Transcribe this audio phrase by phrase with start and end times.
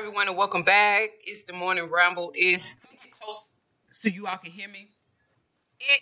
[0.00, 1.10] everyone, and welcome back.
[1.24, 2.32] It's the morning ramble.
[2.34, 3.58] It's get close
[3.90, 4.88] so you all can hear me.
[5.78, 6.00] It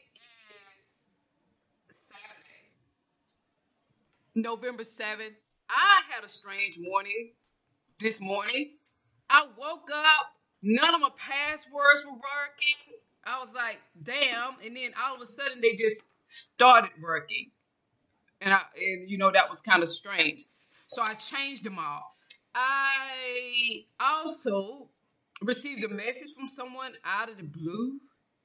[1.90, 2.70] is Saturday,
[4.36, 5.34] November 7th.
[5.68, 7.32] I had a strange morning
[7.98, 8.76] this morning.
[9.28, 10.26] I woke up,
[10.62, 13.00] none of my passwords were working.
[13.24, 14.64] I was like, damn.
[14.64, 17.50] And then all of a sudden they just started working.
[18.40, 20.44] And I and you know that was kind of strange.
[20.86, 22.14] So I changed them all.
[22.60, 24.88] I also
[25.42, 28.00] received a message from someone out of the blue.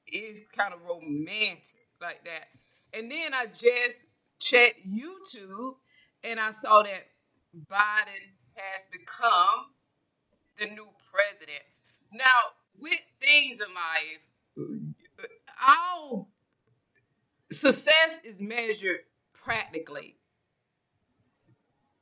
[0.06, 2.48] It's kind of romantic like that.
[2.96, 5.74] And then I just checked YouTube
[6.22, 7.08] and I saw that
[7.68, 8.22] Biden
[8.56, 9.72] has become
[10.58, 11.64] the new president.
[12.12, 14.90] Now, with things in life,
[15.66, 16.26] our
[17.50, 19.00] success is measured
[19.32, 20.14] practically,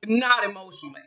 [0.04, 1.00] not emotionally.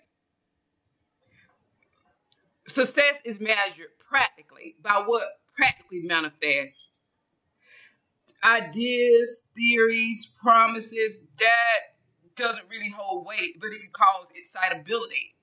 [2.67, 5.23] Success is measured practically by what
[5.55, 6.91] practically manifests.
[8.43, 15.35] Ideas, theories, promises, that doesn't really hold weight, but it can cause excitability.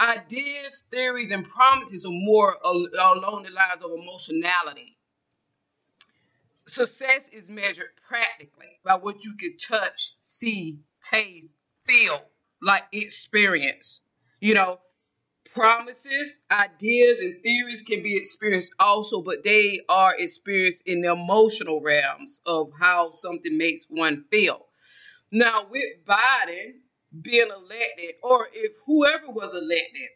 [0.00, 4.96] Ideas, theories, and promises are more al- along the lines of emotionality.
[6.66, 12.22] Success is measured practically by what you can touch, see, taste, feel,
[12.62, 14.00] like experience.
[14.40, 14.80] You know,
[15.54, 21.80] promises, ideas, and theories can be experienced also, but they are experienced in the emotional
[21.80, 24.66] realms of how something makes one feel.
[25.32, 26.74] Now, with Biden
[27.22, 30.08] being elected, or if whoever was elected,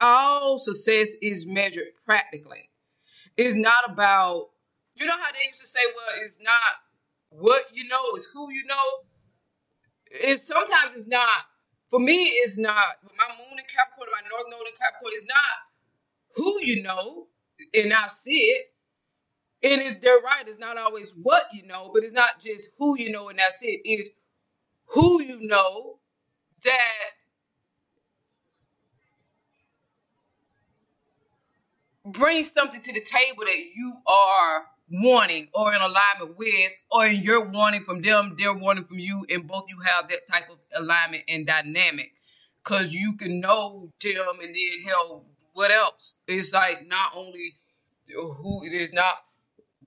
[0.00, 2.68] all success is measured practically.
[3.36, 4.48] It's not about,
[4.94, 8.52] you know how they used to say, well, it's not what you know, it's who
[8.52, 8.76] you know.
[10.10, 11.28] It's sometimes it's not
[11.88, 12.84] for me, it's not
[13.62, 15.12] in Capricorn, my North Node in Capricorn.
[15.14, 15.54] It's not
[16.36, 17.28] who you know,
[17.74, 18.66] and I see it.
[19.64, 20.46] And it, they're right.
[20.46, 23.62] It's not always what you know, but it's not just who you know, and that's
[23.62, 23.80] it.
[23.84, 24.10] It's
[24.86, 25.98] who you know
[26.64, 27.26] that
[32.12, 37.48] brings something to the table that you are wanting or in alignment with, or you're
[37.48, 41.24] wanting from them, they're wanting from you, and both you have that type of alignment
[41.28, 42.12] and dynamic.
[42.64, 46.16] Cause you can know them and then hell, what else?
[46.28, 47.54] It's like not only
[48.14, 49.14] who it is not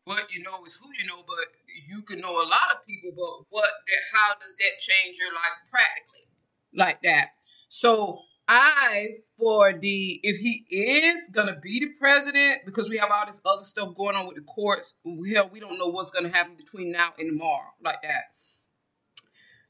[0.05, 1.45] what you know is who you know, but
[1.87, 5.33] you can know a lot of people, but what that how does that change your
[5.33, 6.27] life practically?
[6.73, 7.29] Like that.
[7.69, 9.07] So I
[9.39, 13.63] for the if he is gonna be the president because we have all this other
[13.63, 14.93] stuff going on with the courts.
[15.03, 18.25] Hell, we don't know what's gonna happen between now and tomorrow, like that.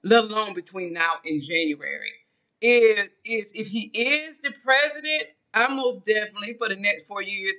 [0.04, 2.12] Let alone between now and January.
[2.62, 5.24] If is if he is the president,
[5.54, 7.58] I most definitely for the next four years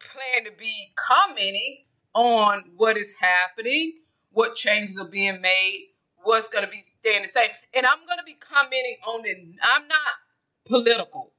[0.00, 1.84] plan to be commenting
[2.14, 3.94] on what is happening,
[4.30, 5.88] what changes are being made,
[6.22, 7.50] what's going to be staying the same.
[7.74, 9.38] And I'm going to be commenting on it.
[9.62, 9.98] I'm not
[10.66, 11.32] political.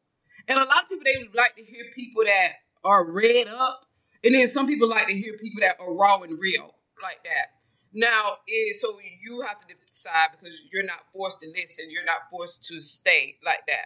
[0.48, 2.52] And a lot of people they like to hear people that
[2.84, 3.86] are read up,
[4.24, 7.53] and then some people like to hear people that are raw and real like that.
[7.94, 12.30] Now, is so you have to decide because you're not forced to listen, you're not
[12.32, 13.86] forced to stay like that.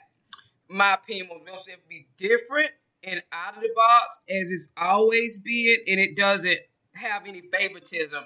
[0.69, 2.71] My opinion will most definitely be different
[3.03, 6.59] and out of the box as it's always been, and it doesn't
[6.95, 8.23] have any favoritism.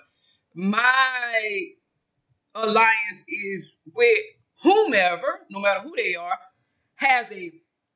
[0.53, 1.67] My
[2.55, 4.19] alliance is with
[4.63, 6.37] whomever, no matter who they are,
[6.95, 7.51] has a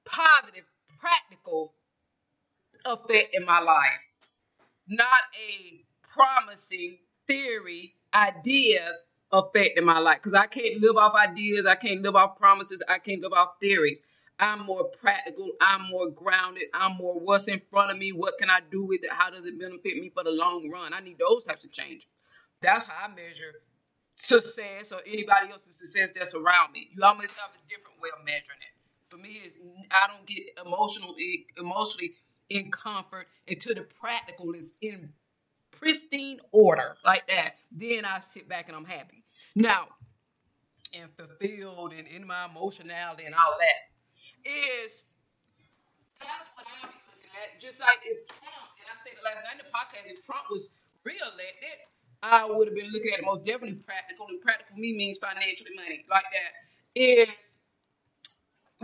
[0.05, 0.65] positive,
[0.99, 1.73] practical
[2.85, 4.01] effect in my life,
[4.87, 5.07] not
[5.39, 10.17] a promising theory, ideas affecting my life.
[10.17, 13.53] Because I can't live off ideas, I can't live off promises, I can't live off
[13.61, 14.01] theories.
[14.39, 18.49] I'm more practical, I'm more grounded, I'm more what's in front of me, what can
[18.49, 20.93] I do with it, how does it benefit me for the long run.
[20.93, 22.09] I need those types of changes.
[22.61, 23.53] That's how I measure
[24.15, 26.89] success or anybody else's success that's around me.
[26.93, 28.75] You always have a different way of measuring it
[29.09, 31.15] for me is I don't get emotional
[31.57, 32.11] emotionally
[32.49, 35.09] in comfort until the practical is in
[35.85, 37.57] pristine order like that.
[37.71, 39.23] Then I sit back and I'm happy.
[39.55, 39.85] Now,
[40.91, 45.11] and fulfilled and in my emotionality and all of that is
[46.17, 47.61] that's what I'll be looking at.
[47.61, 50.49] Just like if Trump, and I said it last night in the podcast, if Trump
[50.49, 50.69] was
[51.03, 51.77] reelected,
[52.23, 54.25] I would have been looking at it most definitely practical.
[54.29, 56.51] And practical me means financially money like that.
[56.95, 57.59] Is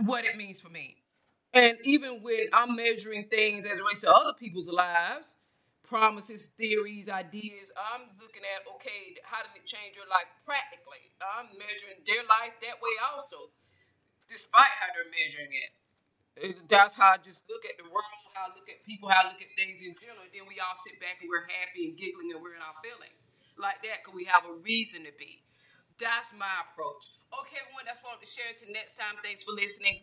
[0.04, 0.98] what it means for me.
[1.52, 5.34] And even when I'm measuring things as it relates to other people's lives,
[5.84, 11.02] promises, theories, ideas, I'm looking at, okay, how did it change your life practically?
[11.20, 13.50] I'm measuring their life that way also,
[14.30, 15.70] despite how they're measuring it.
[16.68, 19.28] That's how I just look at the world, how I look at people, how I
[19.28, 20.24] look at things in general.
[20.32, 23.28] Then we all sit back and we're happy and giggling and we're in our feelings
[23.60, 25.44] like that because we have a reason to be.
[26.00, 27.20] That's my approach.
[27.36, 28.48] Okay, everyone, that's what I want to share.
[28.56, 30.00] Till next time, thanks for listening.